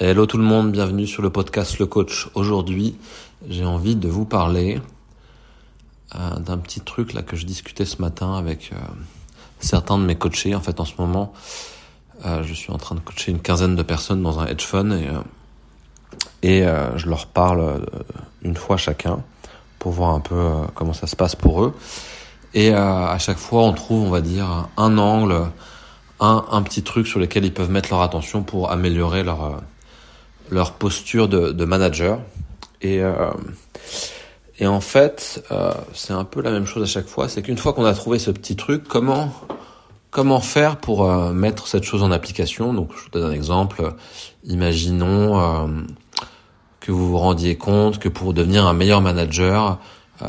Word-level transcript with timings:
Hello 0.00 0.26
tout 0.26 0.38
le 0.38 0.42
monde, 0.42 0.72
bienvenue 0.72 1.06
sur 1.06 1.22
le 1.22 1.30
podcast 1.30 1.78
Le 1.78 1.86
Coach. 1.86 2.26
Aujourd'hui, 2.34 2.96
j'ai 3.48 3.64
envie 3.64 3.94
de 3.94 4.08
vous 4.08 4.24
parler 4.24 4.80
euh, 6.16 6.40
d'un 6.40 6.58
petit 6.58 6.80
truc 6.80 7.12
là 7.12 7.22
que 7.22 7.36
je 7.36 7.46
discutais 7.46 7.84
ce 7.84 8.02
matin 8.02 8.34
avec 8.34 8.72
euh, 8.72 8.76
certains 9.60 9.96
de 9.96 10.02
mes 10.02 10.16
coachés. 10.16 10.52
En 10.56 10.60
fait, 10.60 10.80
en 10.80 10.84
ce 10.84 10.94
moment, 10.98 11.32
euh, 12.26 12.42
je 12.42 12.52
suis 12.54 12.72
en 12.72 12.76
train 12.76 12.96
de 12.96 13.00
coacher 13.00 13.30
une 13.30 13.38
quinzaine 13.38 13.76
de 13.76 13.84
personnes 13.84 14.20
dans 14.20 14.40
un 14.40 14.46
hedge 14.46 14.64
fund 14.64 14.98
et, 16.42 16.64
je 16.96 17.08
leur 17.08 17.26
parle 17.26 17.86
une 18.42 18.56
fois 18.56 18.76
chacun 18.76 19.22
pour 19.78 19.92
voir 19.92 20.10
un 20.10 20.20
peu 20.20 20.50
comment 20.74 20.92
ça 20.92 21.06
se 21.06 21.14
passe 21.14 21.36
pour 21.36 21.62
eux. 21.62 21.72
Et 22.52 22.74
à 22.74 23.16
chaque 23.18 23.38
fois, 23.38 23.62
on 23.62 23.72
trouve, 23.72 24.02
on 24.02 24.10
va 24.10 24.22
dire, 24.22 24.66
un 24.76 24.98
angle, 24.98 25.52
un 26.18 26.62
petit 26.62 26.82
truc 26.82 27.06
sur 27.06 27.20
lequel 27.20 27.44
ils 27.44 27.54
peuvent 27.54 27.70
mettre 27.70 27.90
leur 27.90 28.02
attention 28.02 28.42
pour 28.42 28.72
améliorer 28.72 29.22
leur 29.22 29.62
leur 30.54 30.72
posture 30.72 31.28
de, 31.28 31.64
manager. 31.64 32.20
Et, 32.80 33.02
euh, 33.02 33.30
et 34.58 34.66
en 34.66 34.80
fait, 34.80 35.44
euh, 35.50 35.72
c'est 35.92 36.12
un 36.12 36.24
peu 36.24 36.40
la 36.40 36.50
même 36.50 36.66
chose 36.66 36.82
à 36.82 36.86
chaque 36.86 37.08
fois. 37.08 37.28
C'est 37.28 37.42
qu'une 37.42 37.58
fois 37.58 37.72
qu'on 37.72 37.84
a 37.84 37.92
trouvé 37.92 38.18
ce 38.18 38.30
petit 38.30 38.56
truc, 38.56 38.84
comment 38.88 39.32
comment 40.10 40.40
faire 40.40 40.76
pour 40.76 41.10
euh, 41.10 41.32
mettre 41.32 41.66
cette 41.66 41.82
chose 41.82 42.04
en 42.04 42.12
application? 42.12 42.72
Donc, 42.72 42.92
je 42.96 43.02
vous 43.02 43.10
donne 43.10 43.30
un 43.30 43.34
exemple. 43.34 43.94
Imaginons 44.44 45.84
que 46.80 46.92
vous 46.92 47.08
vous 47.08 47.18
rendiez 47.18 47.56
compte 47.56 47.98
que 47.98 48.08
pour 48.08 48.32
devenir 48.32 48.64
un 48.66 48.74
meilleur 48.74 49.00
manager, 49.00 49.78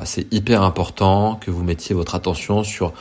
c'est 0.04 0.34
hyper 0.34 0.64
important 0.64 1.36
que 1.36 1.52
vous 1.52 1.64
mettiez 1.64 1.94
votre 1.94 2.16
attention 2.16 2.64
sur 2.64 2.94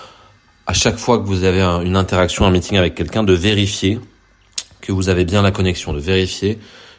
à 0.67 0.75
chaque 0.75 0.99
fois 0.99 1.19
que 1.19 1.25
vous 1.25 1.45
avez 1.45 1.63
une 1.63 1.97
interaction, 1.97 2.45
un 2.45 2.51
meeting 2.51 2.77
avec 2.77 2.95
quelqu'un, 2.95 3.23
de 3.23 3.33
vérifier 3.33 4.01
que 4.81 4.93
vous 4.93 5.09
avez 5.09 5.25
bien 5.25 5.41
la 5.41 5.53
connexion, 5.53 5.93
de 5.93 6.01
vérifier 6.01 6.59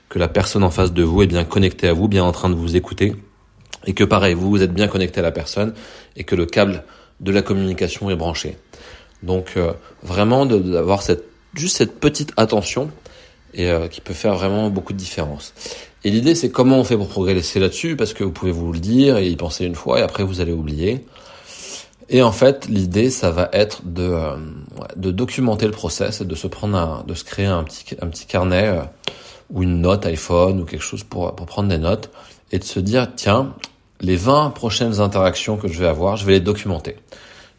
que 0.09 0.19
la 0.19 0.27
personne 0.27 0.63
en 0.63 0.71
face 0.71 0.93
de 0.93 1.03
vous 1.03 1.21
est 1.21 1.27
bien 1.27 1.43
connectée 1.43 1.87
à 1.87 1.93
vous, 1.93 2.07
bien 2.07 2.23
en 2.23 2.31
train 2.31 2.49
de 2.49 2.55
vous 2.55 2.75
écouter, 2.75 3.15
et 3.85 3.93
que 3.93 4.03
pareil, 4.03 4.33
vous, 4.33 4.49
vous 4.49 4.61
êtes 4.61 4.73
bien 4.73 4.87
connecté 4.87 5.19
à 5.19 5.23
la 5.23 5.31
personne, 5.31 5.73
et 6.15 6.23
que 6.23 6.35
le 6.35 6.45
câble 6.45 6.83
de 7.19 7.31
la 7.31 7.41
communication 7.41 8.09
est 8.09 8.15
branché. 8.15 8.57
Donc 9.23 9.53
euh, 9.57 9.73
vraiment 10.03 10.45
d'avoir 10.45 11.01
cette 11.01 11.25
juste 11.55 11.77
cette 11.77 11.99
petite 11.99 12.33
attention 12.35 12.91
et 13.53 13.69
euh, 13.69 13.87
qui 13.87 14.01
peut 14.01 14.13
faire 14.13 14.35
vraiment 14.35 14.69
beaucoup 14.69 14.93
de 14.93 14.97
différence. 14.97 15.53
Et 16.03 16.09
l'idée 16.09 16.35
c'est 16.35 16.49
comment 16.49 16.79
on 16.79 16.83
fait 16.83 16.97
pour 16.97 17.07
progresser 17.07 17.59
là-dessus 17.59 17.95
parce 17.95 18.13
que 18.13 18.23
vous 18.23 18.31
pouvez 18.31 18.51
vous 18.51 18.71
le 18.73 18.79
dire 18.79 19.17
et 19.17 19.29
y 19.29 19.35
penser 19.35 19.65
une 19.65 19.75
fois 19.75 19.99
et 19.99 20.03
après 20.03 20.23
vous 20.23 20.41
allez 20.41 20.51
oublier. 20.51 21.05
Et 22.07 22.21
en 22.21 22.31
fait, 22.31 22.67
l'idée, 22.67 23.09
ça 23.09 23.31
va 23.31 23.49
être 23.51 23.81
de, 23.83 24.03
euh, 24.03 24.35
de 24.95 25.09
documenter 25.09 25.65
le 25.65 25.71
process 25.71 26.21
et 26.21 26.25
de 26.25 26.35
se 26.35 26.45
prendre 26.45 26.77
un, 26.77 27.03
de 27.07 27.15
se 27.15 27.23
créer 27.23 27.47
un 27.47 27.63
petit, 27.63 27.83
un 27.99 28.05
petit 28.09 28.27
carnet 28.27 28.79
ou 29.51 29.63
une 29.63 29.81
note 29.81 30.05
iPhone 30.05 30.61
ou 30.61 30.65
quelque 30.65 30.83
chose 30.83 31.03
pour, 31.03 31.35
pour 31.35 31.45
prendre 31.45 31.69
des 31.69 31.77
notes 31.77 32.09
et 32.51 32.59
de 32.59 32.63
se 32.63 32.79
dire, 32.79 33.07
tiens, 33.15 33.53
les 34.01 34.15
20 34.15 34.51
prochaines 34.51 34.99
interactions 34.99 35.57
que 35.57 35.67
je 35.67 35.79
vais 35.79 35.87
avoir, 35.87 36.17
je 36.17 36.25
vais 36.25 36.33
les 36.33 36.39
documenter. 36.39 36.95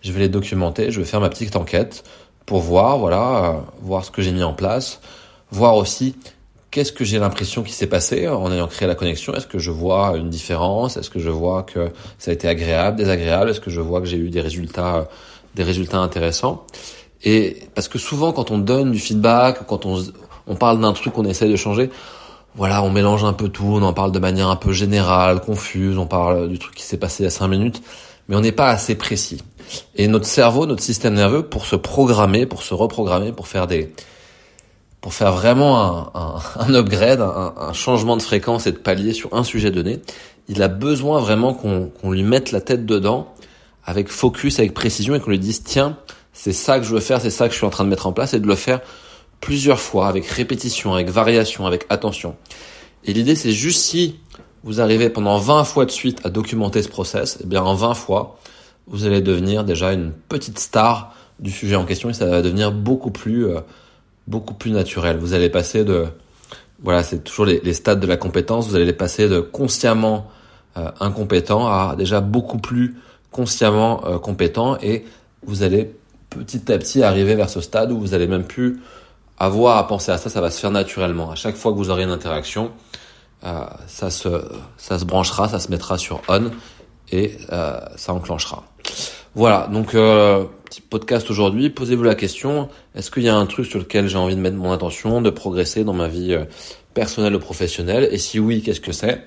Je 0.02 0.12
vais 0.12 0.20
les 0.20 0.28
documenter, 0.28 0.90
je 0.90 1.00
vais 1.00 1.06
faire 1.06 1.20
ma 1.20 1.28
petite 1.28 1.56
enquête 1.56 2.04
pour 2.44 2.60
voir, 2.60 2.98
voilà, 2.98 3.44
euh, 3.44 3.52
voir 3.80 4.04
ce 4.04 4.10
que 4.10 4.22
j'ai 4.22 4.32
mis 4.32 4.42
en 4.42 4.52
place, 4.52 5.00
voir 5.50 5.76
aussi 5.76 6.16
qu'est-ce 6.70 6.92
que 6.92 7.04
j'ai 7.04 7.18
l'impression 7.18 7.62
qui 7.62 7.72
s'est 7.72 7.86
passé 7.86 8.28
en 8.28 8.52
ayant 8.52 8.68
créé 8.68 8.86
la 8.86 8.94
connexion. 8.94 9.34
Est-ce 9.34 9.46
que 9.46 9.58
je 9.58 9.70
vois 9.70 10.16
une 10.16 10.28
différence? 10.28 10.96
Est-ce 10.96 11.10
que 11.10 11.18
je 11.18 11.30
vois 11.30 11.62
que 11.62 11.90
ça 12.18 12.30
a 12.30 12.34
été 12.34 12.48
agréable, 12.48 12.98
désagréable? 12.98 13.50
Est-ce 13.50 13.60
que 13.60 13.70
je 13.70 13.80
vois 13.80 14.00
que 14.00 14.06
j'ai 14.06 14.18
eu 14.18 14.30
des 14.30 14.40
résultats, 14.40 15.08
des 15.54 15.62
résultats 15.62 15.98
intéressants? 15.98 16.66
Et 17.24 17.56
parce 17.74 17.88
que 17.88 17.98
souvent, 17.98 18.32
quand 18.32 18.50
on 18.50 18.58
donne 18.58 18.92
du 18.92 18.98
feedback, 18.98 19.66
quand 19.66 19.86
on, 19.86 20.04
on 20.46 20.56
parle 20.56 20.80
d'un 20.80 20.92
truc 20.92 21.12
qu'on 21.12 21.24
essaie 21.24 21.48
de 21.48 21.56
changer. 21.56 21.90
Voilà, 22.54 22.82
on 22.82 22.90
mélange 22.90 23.24
un 23.24 23.32
peu 23.32 23.48
tout, 23.48 23.66
on 23.66 23.82
en 23.82 23.92
parle 23.92 24.12
de 24.12 24.18
manière 24.18 24.48
un 24.48 24.56
peu 24.56 24.72
générale, 24.72 25.40
confuse, 25.40 25.98
on 25.98 26.06
parle 26.06 26.48
du 26.48 26.58
truc 26.58 26.74
qui 26.74 26.84
s'est 26.84 26.96
passé 26.96 27.22
il 27.22 27.24
y 27.24 27.26
a 27.26 27.30
cinq 27.30 27.48
minutes, 27.48 27.82
mais 28.28 28.36
on 28.36 28.40
n'est 28.40 28.52
pas 28.52 28.70
assez 28.70 28.94
précis. 28.94 29.42
Et 29.94 30.08
notre 30.08 30.26
cerveau, 30.26 30.64
notre 30.64 30.82
système 30.82 31.14
nerveux, 31.14 31.42
pour 31.42 31.66
se 31.66 31.76
programmer, 31.76 32.46
pour 32.46 32.62
se 32.62 32.72
reprogrammer, 32.72 33.32
pour 33.32 33.46
faire 33.46 33.66
des, 33.66 33.92
pour 35.00 35.14
faire 35.14 35.32
vraiment 35.32 36.10
un, 36.16 36.74
upgrade, 36.74 37.20
un, 37.20 37.72
changement 37.72 38.16
de 38.16 38.22
fréquence 38.22 38.66
et 38.66 38.72
de 38.72 38.78
palier 38.78 39.12
sur 39.12 39.34
un 39.34 39.44
sujet 39.44 39.70
donné, 39.70 40.00
il 40.48 40.62
a 40.62 40.68
besoin 40.68 41.20
vraiment 41.20 41.54
qu'on 41.54 42.10
lui 42.10 42.22
mette 42.22 42.52
la 42.52 42.60
tête 42.60 42.86
dedans, 42.86 43.32
avec 43.84 44.08
focus, 44.08 44.58
avec 44.58 44.74
précision, 44.74 45.14
et 45.14 45.20
qu'on 45.20 45.30
lui 45.30 45.38
dise 45.38 45.62
tiens, 45.62 45.96
c'est 46.32 46.52
ça 46.52 46.78
que 46.78 46.84
je 46.84 46.94
veux 46.94 47.00
faire, 47.00 47.20
c'est 47.20 47.30
ça 47.30 47.46
que 47.46 47.52
je 47.52 47.58
suis 47.58 47.66
en 47.66 47.70
train 47.70 47.84
de 47.84 47.88
mettre 47.88 48.06
en 48.06 48.12
place, 48.12 48.34
et 48.34 48.40
de 48.40 48.46
le 48.46 48.54
faire 48.54 48.80
plusieurs 49.46 49.78
fois, 49.78 50.08
avec 50.08 50.26
répétition, 50.26 50.92
avec 50.92 51.08
variation, 51.08 51.66
avec 51.66 51.86
attention. 51.88 52.34
Et 53.04 53.12
l'idée, 53.12 53.36
c'est 53.36 53.52
juste 53.52 53.80
si 53.80 54.18
vous 54.64 54.80
arrivez 54.80 55.08
pendant 55.08 55.38
20 55.38 55.62
fois 55.62 55.84
de 55.84 55.92
suite 55.92 56.18
à 56.24 56.30
documenter 56.30 56.82
ce 56.82 56.88
process, 56.88 57.38
eh 57.44 57.46
bien 57.46 57.62
en 57.62 57.76
20 57.76 57.94
fois, 57.94 58.40
vous 58.88 59.06
allez 59.06 59.20
devenir 59.20 59.62
déjà 59.62 59.92
une 59.92 60.10
petite 60.10 60.58
star 60.58 61.14
du 61.38 61.52
sujet 61.52 61.76
en 61.76 61.84
question 61.84 62.10
et 62.10 62.12
ça 62.12 62.26
va 62.26 62.42
devenir 62.42 62.72
beaucoup 62.72 63.12
plus, 63.12 63.46
euh, 63.46 63.60
beaucoup 64.26 64.54
plus 64.54 64.72
naturel. 64.72 65.16
Vous 65.16 65.32
allez 65.32 65.48
passer 65.48 65.84
de, 65.84 66.06
voilà, 66.82 67.04
c'est 67.04 67.22
toujours 67.22 67.46
les, 67.46 67.72
stades 67.72 68.00
de 68.00 68.06
la 68.08 68.16
compétence. 68.16 68.66
Vous 68.66 68.74
allez 68.74 68.92
passer 68.92 69.28
de 69.28 69.38
consciemment 69.38 70.28
euh, 70.76 70.90
incompétent 70.98 71.68
à 71.68 71.94
déjà 71.96 72.20
beaucoup 72.20 72.58
plus 72.58 72.96
consciemment 73.30 74.04
euh, 74.06 74.18
compétent 74.18 74.76
et 74.82 75.04
vous 75.46 75.62
allez 75.62 75.94
petit 76.30 76.72
à 76.72 76.78
petit 76.78 77.04
arriver 77.04 77.36
vers 77.36 77.48
ce 77.48 77.60
stade 77.60 77.92
où 77.92 78.00
vous 78.00 78.12
allez 78.12 78.26
même 78.26 78.42
plus 78.42 78.80
avoir 79.38 79.76
à 79.76 79.86
penser 79.86 80.12
à 80.12 80.18
ça, 80.18 80.30
ça 80.30 80.40
va 80.40 80.50
se 80.50 80.60
faire 80.60 80.70
naturellement. 80.70 81.30
À 81.30 81.34
chaque 81.34 81.56
fois 81.56 81.72
que 81.72 81.76
vous 81.76 81.90
aurez 81.90 82.02
une 82.04 82.10
interaction, 82.10 82.72
euh, 83.44 83.64
ça 83.86 84.10
se 84.10 84.28
ça 84.76 84.98
se 84.98 85.04
branchera, 85.04 85.48
ça 85.48 85.58
se 85.58 85.70
mettra 85.70 85.98
sur 85.98 86.22
on 86.28 86.50
et 87.10 87.36
euh, 87.52 87.78
ça 87.96 88.12
enclenchera. 88.12 88.64
Voilà, 89.36 89.68
donc 89.70 89.94
euh, 89.94 90.44
petit 90.64 90.80
podcast 90.80 91.28
aujourd'hui. 91.30 91.68
Posez-vous 91.68 92.04
la 92.04 92.14
question 92.14 92.70
est-ce 92.94 93.10
qu'il 93.10 93.24
y 93.24 93.28
a 93.28 93.36
un 93.36 93.44
truc 93.44 93.66
sur 93.66 93.78
lequel 93.78 94.08
j'ai 94.08 94.16
envie 94.16 94.34
de 94.34 94.40
mettre 94.40 94.56
mon 94.56 94.72
attention, 94.72 95.20
de 95.20 95.28
progresser 95.28 95.84
dans 95.84 95.92
ma 95.92 96.08
vie 96.08 96.32
euh, 96.32 96.46
personnelle 96.94 97.34
ou 97.36 97.38
professionnelle? 97.38 98.08
Et 98.10 98.16
si 98.16 98.40
oui, 98.40 98.62
qu'est-ce 98.62 98.80
que 98.80 98.92
c'est? 98.92 99.26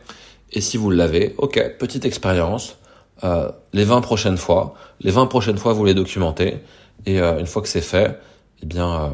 Et 0.52 0.62
si 0.62 0.78
vous 0.78 0.90
l'avez, 0.90 1.36
ok, 1.38 1.78
petite 1.78 2.06
expérience. 2.06 2.80
Euh, 3.24 3.52
les 3.72 3.84
20 3.84 4.02
prochaines 4.02 4.38
fois, 4.38 4.74
les 5.00 5.12
20 5.12 5.28
prochaines 5.28 5.60
fois, 5.60 5.74
vous 5.74 5.86
les 5.86 5.94
documentez. 5.94 6.58
Et 7.06 7.20
une 7.20 7.46
fois 7.46 7.62
que 7.62 7.68
c'est 7.68 7.80
fait, 7.80 8.20
eh 8.64 8.66
bien, 8.66 9.12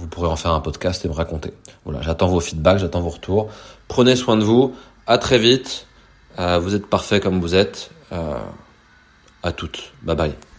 vous 0.00 0.06
pourrez 0.06 0.28
en 0.28 0.36
faire 0.36 0.52
un 0.52 0.60
podcast 0.60 1.04
et 1.04 1.08
me 1.08 1.12
raconter. 1.12 1.52
Voilà, 1.84 2.00
j'attends 2.00 2.28
vos 2.28 2.40
feedbacks, 2.40 2.78
j'attends 2.78 3.02
vos 3.02 3.10
retours. 3.10 3.50
Prenez 3.86 4.16
soin 4.16 4.36
de 4.36 4.44
vous. 4.44 4.74
À 5.06 5.18
très 5.18 5.38
vite. 5.38 5.86
Euh, 6.38 6.58
vous 6.58 6.74
êtes 6.74 6.86
parfait 6.86 7.20
comme 7.20 7.40
vous 7.40 7.54
êtes. 7.54 7.90
Euh, 8.12 8.38
à 9.42 9.52
toutes. 9.52 9.92
Bye 10.02 10.16
bye. 10.16 10.49